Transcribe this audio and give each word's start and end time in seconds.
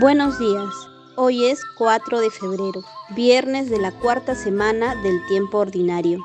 Buenos 0.00 0.38
días. 0.38 0.88
Hoy 1.16 1.46
es 1.46 1.60
4 1.76 2.20
de 2.20 2.30
febrero, 2.30 2.84
viernes 3.16 3.68
de 3.68 3.80
la 3.80 3.90
cuarta 3.90 4.36
semana 4.36 4.94
del 5.02 5.26
tiempo 5.26 5.58
ordinario. 5.58 6.20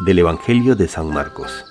Del 0.00 0.18
Evangelio 0.18 0.74
de 0.74 0.88
San 0.88 1.08
Marcos. 1.08 1.64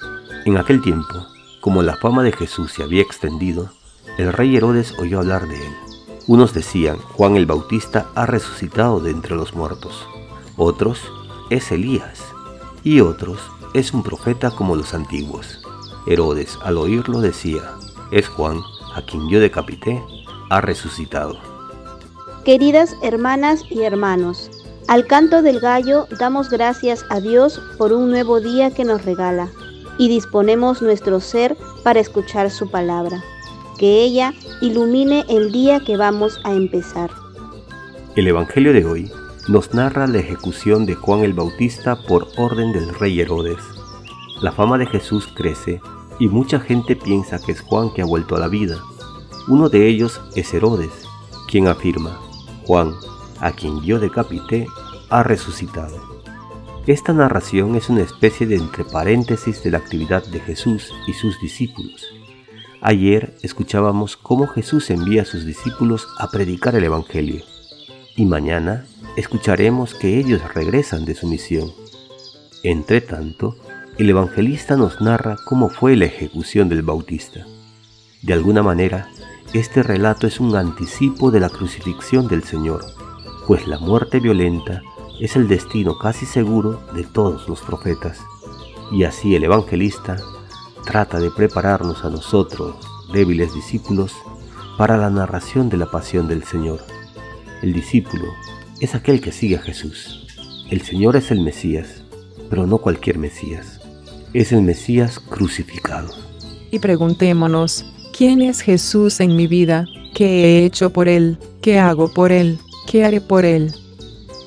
En 0.46 0.56
aquel 0.56 0.82
tiempo, 0.82 1.26
como 1.60 1.84
la 1.84 1.98
fama 1.98 2.24
de 2.24 2.32
Jesús 2.32 2.72
se 2.72 2.84
había 2.84 3.02
extendido, 3.02 3.70
el 4.18 4.32
rey 4.32 4.56
Herodes 4.56 4.98
oyó 4.98 5.20
hablar 5.20 5.46
de 5.50 5.58
él. 5.58 5.74
Unos 6.28 6.54
decían, 6.54 7.00
Juan 7.00 7.36
el 7.36 7.48
Bautista 7.48 8.10
ha 8.16 8.26
resucitado 8.26 9.02
de 9.02 9.12
entre 9.12 9.36
los 9.36 9.54
muertos. 9.56 10.08
Otros, 10.56 11.02
es 11.50 11.70
Elías. 11.74 12.24
Y 12.86 13.02
otros, 13.02 13.40
es 13.74 13.94
un 13.94 14.04
profeta 14.04 14.52
como 14.52 14.78
los 14.78 14.94
antiguos. 14.94 15.60
Herodes, 16.08 16.58
al 16.64 16.78
oírlo, 16.78 17.20
decía, 17.20 17.74
es 18.12 18.30
Juan, 18.30 18.62
a 18.96 19.02
quien 19.02 19.28
yo 19.28 19.42
decapité, 19.42 20.02
ha 20.54 20.62
resucitado. 20.62 21.38
Queridas 22.46 22.96
hermanas 23.02 23.64
y 23.72 23.82
hermanos, 23.82 24.52
al 24.88 25.08
canto 25.08 25.42
del 25.42 25.60
gallo 25.60 26.08
damos 26.20 26.50
gracias 26.50 27.06
a 27.10 27.20
Dios 27.20 27.60
por 27.78 27.92
un 27.92 28.12
nuevo 28.12 28.40
día 28.40 28.70
que 28.70 28.84
nos 28.84 29.04
regala 29.04 29.50
y 29.98 30.10
disponemos 30.10 30.82
nuestro 30.82 31.20
ser 31.22 31.58
para 31.84 32.00
escuchar 32.00 32.52
su 32.52 32.70
palabra. 32.70 33.24
Que 33.80 34.04
ella 34.04 34.34
ilumine 34.62 35.26
el 35.28 35.52
día 35.52 35.80
que 35.80 35.98
vamos 35.98 36.40
a 36.44 36.52
empezar. 36.52 37.10
El 38.16 38.28
Evangelio 38.28 38.74
de 38.74 38.86
hoy 38.86 39.12
nos 39.48 39.74
narra 39.74 40.06
la 40.06 40.20
ejecución 40.20 40.86
de 40.86 40.94
Juan 40.94 41.22
el 41.22 41.34
Bautista 41.34 41.96
por 41.96 42.28
orden 42.38 42.74
del 42.74 42.94
rey 42.94 43.20
Herodes. 43.20 43.64
La 44.42 44.52
fama 44.52 44.78
de 44.78 44.86
Jesús 44.86 45.28
crece 45.34 45.82
y 46.20 46.28
mucha 46.28 46.60
gente 46.60 46.96
piensa 46.96 47.40
que 47.40 47.54
es 47.54 47.62
Juan 47.62 47.92
que 47.92 48.04
ha 48.04 48.06
vuelto 48.06 48.36
a 48.36 48.40
la 48.40 48.50
vida. 48.50 48.78
Uno 49.48 49.70
de 49.70 49.88
ellos 49.88 50.22
es 50.36 50.54
Herodes, 50.54 50.92
quien 51.48 51.68
afirma, 51.68 52.20
Juan, 52.66 52.94
a 53.40 53.52
quien 53.52 53.82
yo 53.82 54.00
decapité, 54.00 54.68
ha 55.10 55.24
resucitado. 55.24 56.02
Esta 56.88 57.14
narración 57.14 57.76
es 57.76 57.90
una 57.90 58.02
especie 58.02 58.48
de 58.48 58.56
entre 58.56 58.84
paréntesis 58.84 59.64
de 59.64 59.72
la 59.72 59.78
actividad 59.78 60.26
de 60.26 60.40
Jesús 60.40 60.92
y 61.08 61.14
sus 61.14 61.40
discípulos. 61.42 62.06
Ayer 62.82 63.36
escuchábamos 63.42 64.18
cómo 64.18 64.48
Jesús 64.48 64.90
envía 64.90 65.22
a 65.22 65.26
sus 65.26 65.46
discípulos 65.46 66.08
a 66.20 66.30
predicar 66.30 66.76
el 66.76 66.84
Evangelio 66.84 67.44
y 68.16 68.26
mañana 68.26 68.86
escucharemos 69.16 69.94
que 69.94 70.20
ellos 70.20 70.42
regresan 70.54 71.06
de 71.06 71.16
su 71.16 71.28
misión. 71.28 71.72
Entre 72.64 73.02
tanto, 73.02 73.56
el 73.98 74.10
evangelista 74.10 74.76
nos 74.76 75.02
narra 75.02 75.38
cómo 75.46 75.70
fue 75.70 75.96
la 75.96 76.06
ejecución 76.06 76.70
del 76.70 76.82
Bautista. 76.82 77.46
De 78.22 78.34
alguna 78.34 78.64
manera, 78.64 79.10
este 79.54 79.84
relato 79.84 80.26
es 80.26 80.40
un 80.40 80.56
anticipo 80.56 81.30
de 81.30 81.40
la 81.40 81.48
crucifixión 81.48 82.28
del 82.28 82.44
Señor, 82.44 82.84
pues 83.46 83.68
la 83.68 83.78
muerte 83.78 84.20
violenta 84.20 84.82
es 85.20 85.36
el 85.36 85.48
destino 85.48 86.00
casi 86.00 86.26
seguro 86.26 86.82
de 86.96 87.04
todos 87.04 87.48
los 87.48 87.62
profetas. 87.62 88.20
Y 88.92 89.04
así 89.04 89.36
el 89.36 89.44
evangelista 89.44 90.18
trata 90.86 91.20
de 91.20 91.30
prepararnos 91.30 92.04
a 92.04 92.10
nosotros, 92.10 92.76
débiles 93.14 93.54
discípulos, 93.54 94.14
para 94.76 94.98
la 94.98 95.12
narración 95.12 95.70
de 95.70 95.78
la 95.78 95.92
pasión 95.92 96.28
del 96.28 96.44
Señor. 96.44 96.80
El 97.62 97.74
discípulo 97.74 98.26
es 98.80 98.96
aquel 98.96 99.22
que 99.22 99.32
sigue 99.32 99.58
a 99.58 99.62
Jesús. 99.62 100.26
El 100.72 100.82
Señor 100.82 101.16
es 101.16 101.30
el 101.30 101.42
Mesías, 101.42 102.04
pero 102.50 102.66
no 102.66 102.80
cualquier 102.80 103.20
Mesías. 103.20 103.82
Es 104.34 104.52
el 104.52 104.64
Mesías 104.64 105.20
crucificado. 105.20 106.10
Y 106.72 106.80
preguntémonos, 106.80 107.86
¿quién 108.14 108.42
es 108.42 108.62
Jesús 108.62 109.20
en 109.20 109.36
mi 109.36 109.48
vida? 109.48 109.86
¿Qué 110.14 110.26
he 110.46 110.66
hecho 110.66 110.92
por 110.92 111.10
Él? 111.10 111.38
¿Qué 111.62 111.80
hago 111.80 112.14
por 112.14 112.32
Él? 112.32 112.60
¿Qué 112.88 113.04
haré 113.04 113.20
por 113.20 113.44
Él? 113.44 113.74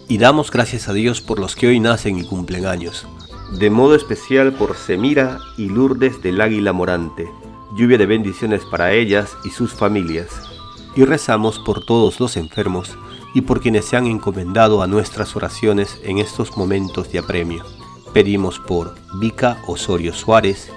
Y 0.09 0.19
damos 0.19 0.51
gracias 0.51 0.89
a 0.89 0.93
Dios 0.93 1.21
por 1.21 1.41
los 1.41 1.57
que 1.57 1.67
hoy 1.67 1.81
nacen 1.81 2.19
y 2.19 2.25
cumplen 2.25 2.65
años. 2.65 3.07
De 3.59 3.69
modo 3.69 3.97
especial 3.97 4.53
por 4.53 4.77
Semira 4.77 5.41
y 5.59 5.69
Lourdes 5.69 6.23
del 6.23 6.41
Águila 6.41 6.73
Morante. 6.73 7.29
Lluvia 7.77 7.99
de 7.99 8.07
bendiciones 8.07 8.63
para 8.71 8.93
ellas 8.93 9.37
y 9.45 9.51
sus 9.51 9.73
familias. 9.73 10.29
Y 10.95 11.05
rezamos 11.05 11.59
por 11.59 11.85
todos 11.85 12.21
los 12.21 12.37
enfermos 12.37 12.97
y 13.35 13.43
por 13.43 13.61
quienes 13.61 13.85
se 13.85 13.97
han 13.97 14.07
encomendado 14.07 14.81
a 14.81 14.87
nuestras 14.87 15.35
oraciones 15.35 16.01
en 16.05 16.19
estos 16.19 16.57
momentos 16.57 17.11
de 17.11 17.19
apremio. 17.19 17.65
Pedimos 18.15 18.61
por 18.61 18.95
Vica 19.21 19.61
Osorio 19.67 20.15
Suárez, 20.15 20.71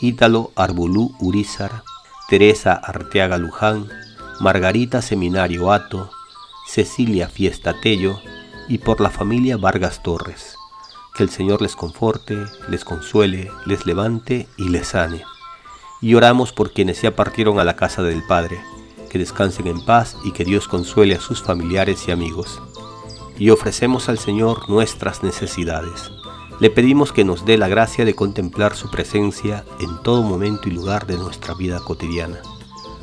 Ítalo 0.00 0.52
Arbulú 0.54 1.12
Urizar, 1.18 1.82
Teresa 2.28 2.72
Arteaga 2.74 3.38
Luján, 3.38 3.88
Margarita 4.40 5.02
Seminario 5.02 5.72
Ato, 5.72 6.10
Cecilia 6.66 7.28
Fiesta 7.28 7.80
Tello 7.80 8.18
y 8.68 8.78
por 8.78 9.00
la 9.00 9.10
familia 9.10 9.56
Vargas 9.56 10.02
Torres. 10.02 10.56
Que 11.14 11.22
el 11.22 11.30
Señor 11.30 11.62
les 11.62 11.76
conforte, 11.76 12.44
les 12.68 12.84
consuele, 12.84 13.50
les 13.66 13.86
levante 13.86 14.48
y 14.56 14.70
les 14.70 14.88
sane. 14.88 15.22
Y 16.00 16.14
oramos 16.14 16.52
por 16.52 16.72
quienes 16.72 17.02
ya 17.02 17.14
partieron 17.14 17.58
a 17.58 17.64
la 17.64 17.76
casa 17.76 18.02
del 18.02 18.22
Padre 18.26 18.58
que 19.14 19.18
descansen 19.20 19.68
en 19.68 19.80
paz 19.84 20.16
y 20.24 20.32
que 20.32 20.44
Dios 20.44 20.66
consuele 20.66 21.14
a 21.14 21.20
sus 21.20 21.40
familiares 21.40 22.08
y 22.08 22.10
amigos. 22.10 22.60
Y 23.38 23.50
ofrecemos 23.50 24.08
al 24.08 24.18
Señor 24.18 24.68
nuestras 24.68 25.22
necesidades. 25.22 26.10
Le 26.64 26.70
pedimos 26.70 27.12
que 27.12 27.24
nos 27.24 27.44
dé 27.44 27.58
la 27.58 27.68
gracia 27.68 28.06
de 28.06 28.14
contemplar 28.14 28.74
su 28.74 28.90
presencia 28.90 29.66
en 29.80 30.02
todo 30.02 30.22
momento 30.22 30.66
y 30.66 30.72
lugar 30.72 31.06
de 31.06 31.18
nuestra 31.18 31.52
vida 31.52 31.78
cotidiana. 31.78 32.38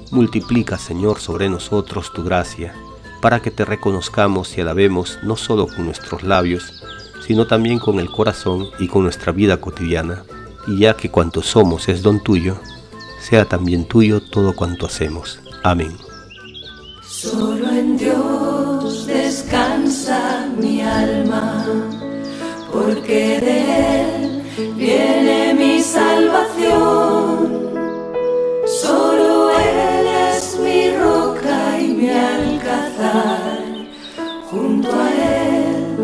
Multiplica, 0.10 0.80
Señor, 0.80 1.20
sobre 1.20 1.48
nosotros 1.48 2.12
tu 2.12 2.24
gracia, 2.24 2.74
para 3.22 3.40
que 3.40 3.52
te 3.52 3.64
reconozcamos 3.64 4.58
y 4.58 4.62
alabemos 4.62 5.20
no 5.22 5.38
solo 5.38 5.68
con 5.68 5.86
nuestros 5.86 6.24
labios, 6.24 6.82
sino 7.28 7.46
también 7.46 7.78
con 7.78 8.00
el 8.00 8.10
corazón 8.10 8.66
y 8.80 8.88
con 8.88 9.04
nuestra 9.04 9.32
vida 9.32 9.62
cotidiana. 9.62 10.24
Y 10.66 10.80
ya 10.80 10.98
que 10.98 11.12
cuanto 11.12 11.44
somos 11.44 11.88
es 11.88 12.02
don 12.02 12.20
tuyo, 12.24 12.58
sea 13.20 13.46
también 13.46 13.86
tuyo 13.86 14.24
todo 14.24 14.56
cuanto 14.56 14.88
hacemos. 14.88 15.40
Amén. 15.62 15.96
Solo 17.04 17.70
en 17.70 17.96
Dios 17.96 19.06
descansa 19.06 20.50
mi 20.60 20.82
alma, 20.82 21.64
porque 22.84 23.40
de 23.40 23.58
Él 24.00 24.44
viene 24.76 25.54
mi 25.54 25.82
salvación. 25.82 27.62
Solo 28.66 29.52
Él 29.52 30.08
es 30.30 30.58
mi 30.60 30.92
roca 30.98 31.80
y 31.80 31.88
mi 31.90 32.10
alcázar, 32.10 33.60
junto 34.50 34.90
a 34.90 35.10
Él 35.12 35.98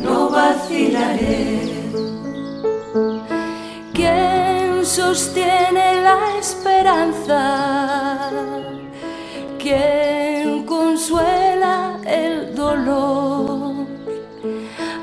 no 0.00 0.30
vacilaré. 0.30 1.60
¿Quién 3.94 4.84
sostiene 4.84 6.02
la 6.02 6.18
esperanza? 6.38 7.78
quien 9.58 10.07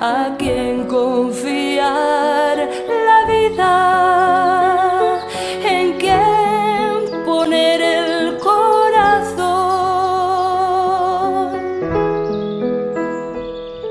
a 0.05 0.35
quien 0.37 0.85
confiar 0.85 2.57
la 3.07 3.19
vida, 3.33 3.73
en 5.63 5.97
quien 5.97 7.23
poner 7.25 7.81
el 7.81 8.37
corazón. 8.37 9.65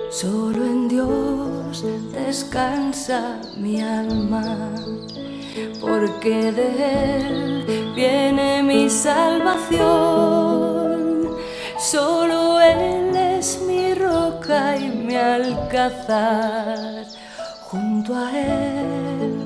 Solo 0.08 0.64
en 0.64 0.86
Dios 0.88 1.84
descansa 2.12 3.40
mi 3.56 3.82
alma, 3.82 4.70
porque 5.80 6.52
de 6.52 6.68
Él 7.16 7.64
viene 7.96 8.62
mi 8.62 8.88
salvación. 8.88 9.84
Solo 11.76 12.53
mi. 15.16 17.06
Junto 17.70 18.14
a 18.14 18.30
Él 18.30 19.44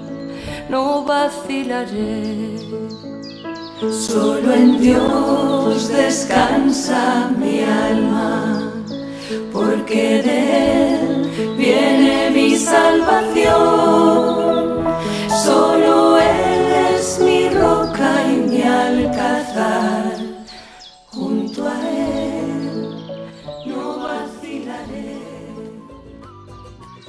no 0.68 1.04
vacilaré. 1.04 2.58
Solo 3.90 4.52
en 4.52 4.80
Dios 4.80 5.88
descansa 5.88 7.30
mi 7.38 7.60
alma, 7.60 8.72
porque 9.52 10.20
de 10.22 10.96
Él 10.96 11.30
viene 11.56 12.30
mi 12.30 12.56
salvación. 12.56 14.67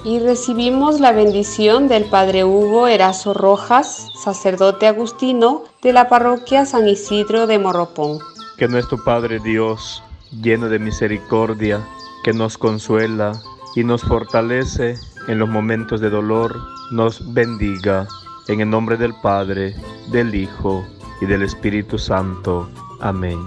Y 0.03 0.19
recibimos 0.19 1.01
la 1.01 1.11
bendición 1.11 1.89
del 1.89 2.05
Padre 2.05 2.45
Hugo 2.45 2.87
Erazo 2.87 3.33
Rojas, 3.33 4.09
sacerdote 4.23 4.87
agustino 4.87 5.63
de 5.81 5.91
la 5.91 6.07
parroquia 6.07 6.65
San 6.65 6.87
Isidro 6.87 7.47
de 7.47 7.59
Morropón. 7.59 8.19
Que 8.57 8.69
nuestro 8.69 9.03
Padre 9.03 9.39
Dios, 9.39 10.01
lleno 10.41 10.69
de 10.69 10.79
misericordia, 10.79 11.85
que 12.23 12.31
nos 12.31 12.57
consuela 12.57 13.33
y 13.75 13.83
nos 13.83 14.01
fortalece 14.03 14.95
en 15.27 15.37
los 15.37 15.49
momentos 15.49 15.99
de 15.99 16.09
dolor, 16.09 16.55
nos 16.91 17.33
bendiga. 17.33 18.07
En 18.47 18.61
el 18.61 18.69
nombre 18.69 18.97
del 18.97 19.13
Padre, 19.21 19.75
del 20.11 20.33
Hijo 20.33 20.83
y 21.21 21.25
del 21.25 21.43
Espíritu 21.43 21.99
Santo. 21.99 22.69
Amén. 23.01 23.39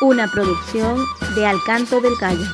Una 0.00 0.26
producción 0.28 1.04
de 1.34 1.46
Alcanto 1.46 2.00
del 2.00 2.16
Gallo. 2.16 2.46